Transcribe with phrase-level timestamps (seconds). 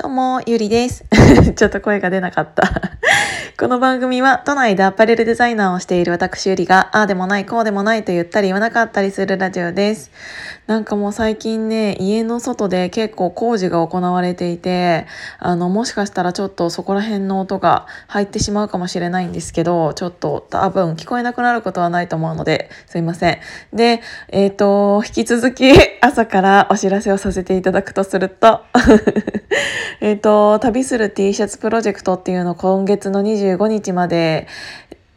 [0.00, 1.04] どうも、ゆりです。
[1.56, 2.97] ちょっと声が出なかった。
[3.60, 10.12] この番組は都内でアパレルデザイナーをしている私ゆりが、ああでもない、こうでもないと言ったり言わなかったりするラジオです。
[10.68, 15.08] なんかもう最近ね、家の外で結構工事が行われていて、
[15.40, 23.38] あの、もしかしたらちょっとそこら辺の音が入ってしまうかもしれないんですけど、ちょっと多分聞こえなくなることはないと思うので、すいません。
[23.72, 28.60] で、えっ、と、引き続き朝からお知らせをさせていただくとすると、
[30.00, 33.20] えっと、旅する T シャツプロジェクトっていうの今月の
[33.56, 34.46] 25日まで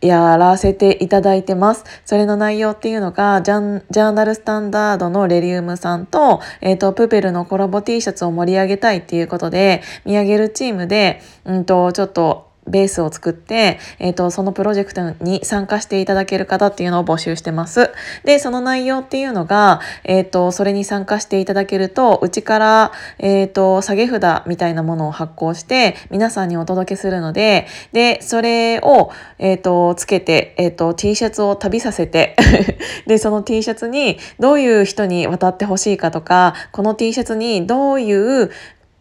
[0.00, 1.84] やらせていただいてます。
[2.04, 17.90] それの内容っていうのが、ジャンジャーナルスタンダードのレリウムさんと、えっ、と、プペルのコラボ T シャツを盛り上げたいっていうことで、見上げるチームで、うんと、ちょっと、ベースを作って、えっ、と、そのプロジェクトに参加していただける方っていうのを募集してます。
[18.24, 32.36] で、その内容っていうのが、えっ、と、それに参加していただけると、うちから、えっ、と、下げ札みたいなものを発行して、皆さんにお届けするので、で、それを、えっ、と、つけて、えっ、と、T シャツを旅させて、
[33.06, 38.50] で、その T シャツにどういう人に渡ってほしいかとか、この T シャツにどういう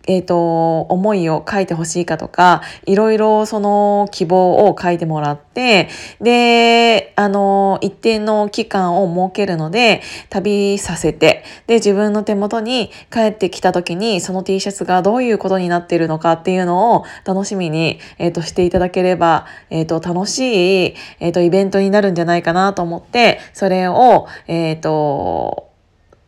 [0.07, 5.89] えっ、と、思いを書いてほしいかとか、いろいろその希望を書いてもらって、
[6.21, 25.67] で、あの、一定の期間を設けるので、旅させて、で、自分の手元に帰ってきた時に、その T シャツがどういうことになっているのかっていうのを楽しみに、えっ、と、していただければ、えっ、と、楽しい、えっ、と、イベントになるんじゃないかなと思って、それを、えっ、と、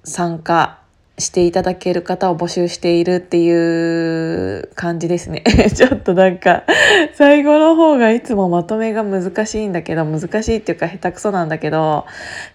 [0.04, 0.80] 参加
[1.20, 5.44] していただける方を募集しているっていう感じですね。
[5.76, 6.64] ちょっとなんか
[7.14, 12.06] 最後の方がいつもまとめが難しいんだけど難しいっていうか下手くそなんだけど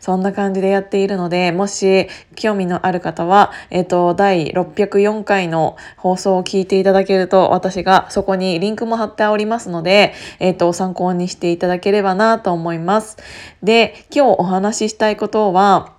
[0.00, 13.16] そんな感じでやっているのでもし興味のある方は、えっと第604回の放送を聞いていただけると私がそこにリンクも貼っておりますので、えっと参考にしていただければなと思います。
[13.62, 15.93] で今日お話ししたいことは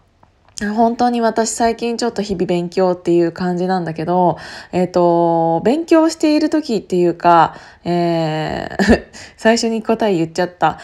[0.61, 4.37] 本当に私最近ちょっと日々勉強っていう感じなんだけど、
[4.71, 9.05] えっ、と、勉強している時っていうか、えー
[9.35, 10.79] 最初に答え言っちゃった。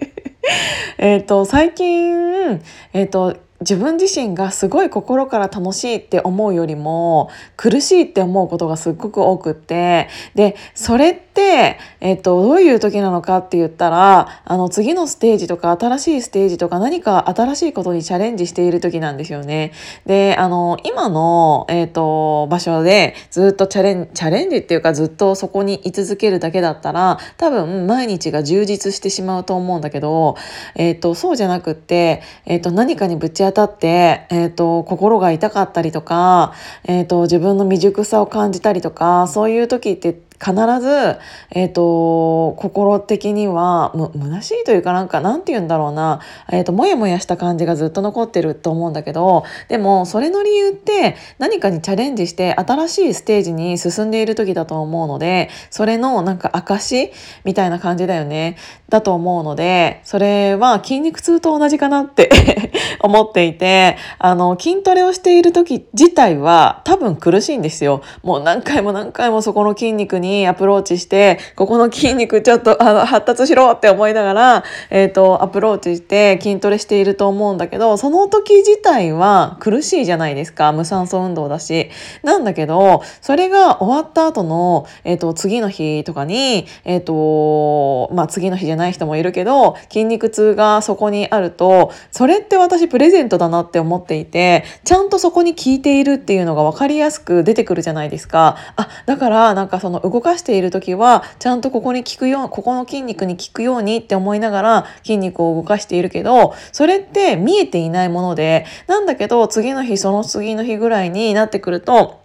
[0.98, 2.60] えっと、最近、
[2.92, 19.72] えっ、と、自分自身がすごい心から楽しいって思うよりも苦しいって思うことがすっごく多くってでそれって、えっと、どういう時なのかって言ったらあの次のステージとか新しいステージとか何か新しいことにチャレンジしている時なんですよね。
[20.06, 30.36] であの今の、えっと、場所でずっとチャレンチャレンジっていうかずっとそこに居続けるだけだったら多分毎日が充実してしまうと思うんだけど、
[30.76, 36.52] えっと、そうじゃなくって、えっと、何かにぶち当たって、えっと、心が痛かったりとか、
[36.84, 41.18] えっと、自分の未熟さを感じたりとかそういう時って必ず、
[41.50, 57.12] えっ、と、心的には、む、虚しいというかなんか、なんて言うんだろうな、えっ、と、もやもやした感じがずっと残ってると思うんだけど、でも、それの理由って、何かにチャレンジして、新しいステージに進んでいる時だと思うので、それのなんか証
[57.44, 58.56] みたいな感じだよね。
[58.88, 62.30] だと思うので、それは筋肉痛と同じかなって
[63.00, 68.02] 思っていて、あの、筋トレをしている時自体は多分苦しいんですよ。
[68.22, 80.72] もう何回も何回もそこの筋肉ににアプローチして、ここの筋肉ちょっとあの発達しろって思いながら、えっ、と、アプローチして筋トレしていると思うんだけど、その時自体は苦しいじゃないですか。
[80.72, 81.90] 無酸素運動だし。
[82.22, 98.56] なんだけど、それが終わった後の、えっ、と、次の日とかに、えっ、と、まあ、次の日じゃない人もいるけど、筋肉痛がそこにあると、それって私プレゼントだなって思っていて、ちゃんとそこに効いているっていうのが分かりやすく出てくるじゃないですか。
[98.76, 112.20] あ、だからなんかその動かしている時は、ちゃんとここに効くよう、ここの筋肉に効くようにって思いながら筋肉を動かしているけど、それって見えていないもので、なんだけど次の日、その次の日ぐらいになってくると、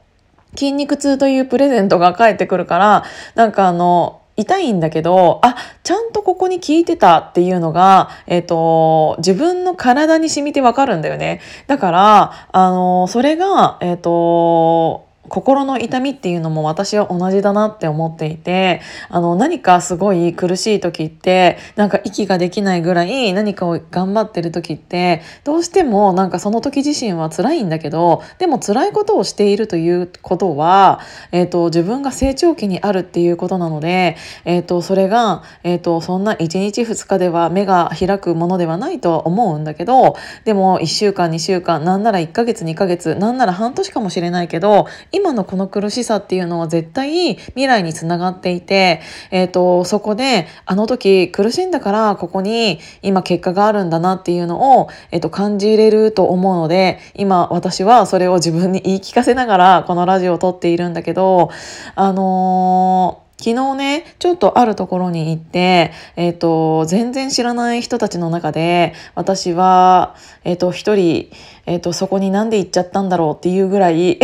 [0.55, 3.03] 筋肉痛というプレゼントが返ってくるから、
[3.35, 11.39] なんかあの、痛いんだけど、あ、ちゃんとここに効いてたっていうのが、えっ、と、自分の体に染みてわかるんだよね。
[11.67, 30.99] だから、あの、それが、えっ、と、心の痛みっていうのも私は同じだなって思っていてあの何かすごい苦しい時ってなんか息ができないぐらい何かを頑張ってる時ってどうしてもなんかその時自身は辛いんだけどでも辛いことをしているということは、
[31.31, 40.15] えー、と自分が成長期にあるっていうことなので、えー、とそれが、えー、とそんな1日2日では目が開くものではないとは思うんだけど
[40.45, 48.99] でも1週間2週間なんなら1ヶ月2ヶ月なんなら半年かもしれないけど今今のこの苦しさっていうのは絶対未来につながっていて、
[49.31, 61.51] えーと、そこであの時苦しんだからここに今結果があるんだなっていうのを、えーと、感じれると思うので今私はそれを自分に言い聞かせながらこのラジオを撮っているんだけど
[61.95, 71.29] あのー昨日ね、ちょっとあるところに行って、えっ、ー、と、全然知らない人たちの中で、私は、えっ、ー、と、一人、
[71.65, 74.17] えっ、ー、と、そこになんで行っちゃったんだろうっていうぐらい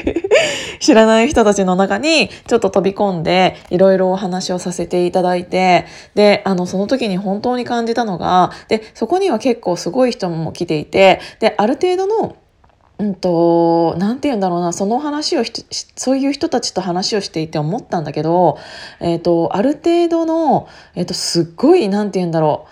[0.80, 5.84] 知らない人たちの中にちょっと飛び込んでいろいろお話をさせていただいて
[6.14, 12.36] であのその時に本当に感じたのがでそこには結構すごい人も来ていてである程度の
[13.00, 15.42] うんと、なんて言うんだろうな、その話を
[15.96, 18.58] そういう人たちと話をしていて思ったんだけど、
[19.00, 22.66] えっ、ー、と、ある程度の、えっ、ー、と、すっごい、なんて言うんだろ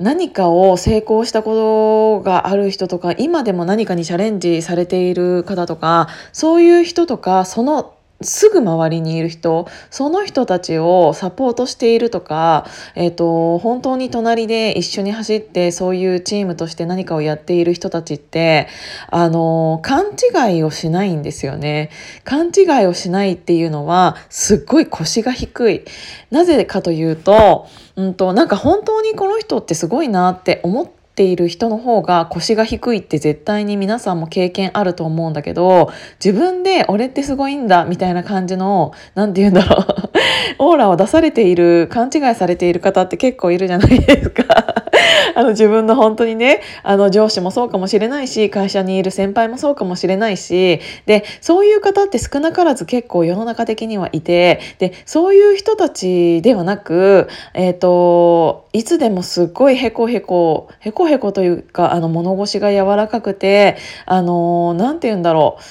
[0.00, 18.68] う、何かを成功したことがある人とか、今でも何かにチャレンジされている方とか、そういう人とか、そのすぐ周りにいる人その人たちをサポートしているとか、えーと、本当に隣で一緒に走ってそういうチームとして何かをやっている人たちって
[19.08, 21.90] あの勘違いをしないんですよね。
[22.24, 25.82] 勘違いをしないっていうのはすっごい腰が低い。
[26.30, 27.66] なぜかというと,、
[27.96, 35.90] うんとなんか本当にこの人ってすごいなって思ってている人の方が腰が低いって絶対に皆さんも経験あると思うんだけど
[36.24, 40.01] 自分で俺ってすごいんだみたいな感じのなんて言うんだろう。
[40.58, 44.82] オーラを出されている勘違いされている方って結構いるじゃないですか。
[45.34, 63.76] あの自分の本当にねあの上司もそうかもしれないし会社にいる先輩もそうかもしれないしでそういう方って少なからず結構世の中的にはいてでそういう人たちではなくえっ、ー、といつでもすっごいへこへこへこへこというかあの物腰が柔らかくて
[64.06, 65.62] あの何て言うんだろう。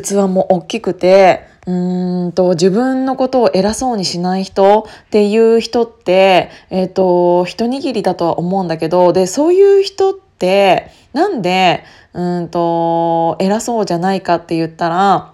[0.00, 11.82] 器も大きくてうんと自分のことを偉そうにしない人っていう人って、えっ、ー、と一握りだとは思うんだけどでそういう人ってなんで
[12.12, 15.32] うんと偉そうじゃないかって言ったら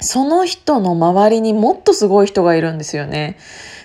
[0.00, 3.38] その人の周りにもっとすごい人がいるんですよね。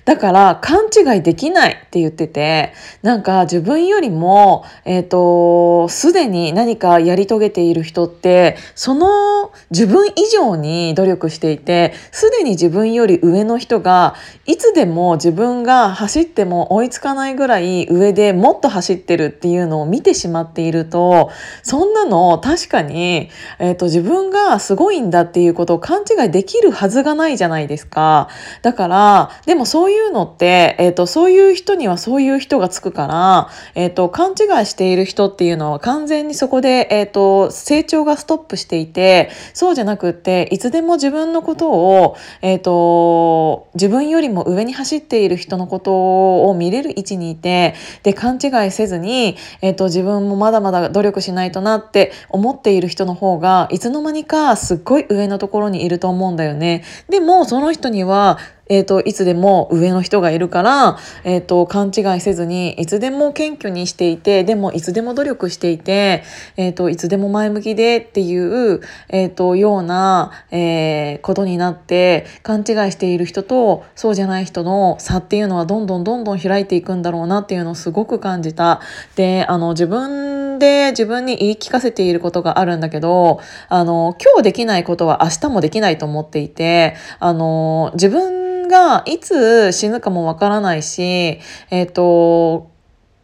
[0.04, 14.16] だから勘違いできないって言ってて、なんか自分よりも、えっ、ー、と、すでに何かやり遂げている人って、その自分以上に努力していて、すでに自分より上の人が、
[14.46, 21.32] いつでも自分が走っても追いつかないぐらい上でもっと走ってるっていうのを見てしまっていると、
[21.64, 28.30] そんなの確かに、えっ、ー、と、自分がすごいんだっていうことを勘違いできるはずがないじゃないですか。
[28.62, 56.84] だから、でもそういうのって、えっ、ー、と、そういう人にはそういう人がつくから、えっ、ー、と、勘違いしている人っていうのは完全にそこで、えっ、と、成長がストップしていて、そうじゃなくって、いつでも自分のことを、えっ、と、自分よりも上に走っている人のことを見れる位置にいて、で、勘違いせずに、えっ、と、自分もまだまだ努力しないとなって思っている人の方が、いつの間にかすっごい上のところにいると思うんだよね。
[57.10, 58.38] でも、その人には、
[58.68, 66.24] えーと、いつでも上の人がいるから、えーと、勘違いせずにいつでも謙虚にしていてでもいつでも努力していて、
[66.58, 78.82] えーと、いつでも前向きでっていう、えー、とような、えー、ことになって勘違いしている人とそうじゃない人の差っていうのはどんどんどんどん開いていくんだろうなっていうのをすごく感じた。
[79.16, 83.40] であの自分で自分に言い聞かせていることがあるんだけど
[83.70, 88.42] あの今日できないことは明日もできないと思っていてあの自分
[88.72, 91.40] がいつ死ぬかもわからないし、
[91.70, 92.72] えっ、ー、と、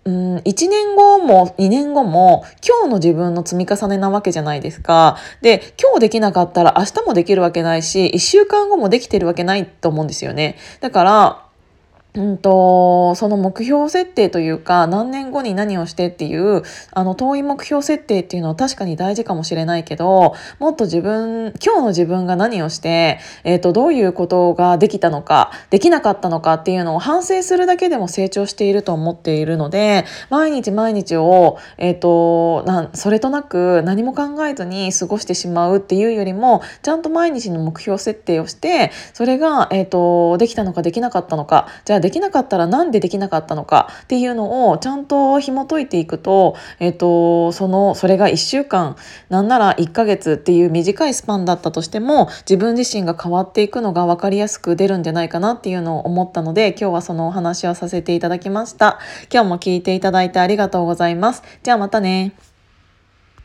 [0.04, 5.18] うん、1年後も2年後も今日の自分の積み重ねなわけじゃないですか。
[5.42, 10.58] で、今日できなかったら明日もできるわけないし、1週間後もできてるわけないと思うんですよね。
[10.82, 11.47] だから、
[12.18, 48.96] うんと、その目標設定というか何年後に何をしてっていうあの遠い目標設定っていうのは確かに大事かもしれないけどもっと自分今日の自分が何をして、えーと、どういうことができたのかできなかったのかっていうのを反省するだけでも成長していると思っているので毎日毎日を、えーと、なそれとなく何も考えずに過ごしてしまうっていうよりもちゃんと毎日の目標設定をしてそれが、えーとできたのかできなかったのかじゃあできなかったらなんでできなかったのかっていうのをちゃんと紐解いていくと,、えーと、そのそれが1週間
[49.28, 59.00] なんなら1ヶ月っていう短いスパンだったとしても自分自身が変わっていくのが分かりやすく出るんじゃないかなっていうのを思ったので今日はそのお話をさせていただきました。
[59.30, 61.44] 今日も聞いていただいてありがとうございます。
[61.62, 62.47] じゃあまたね。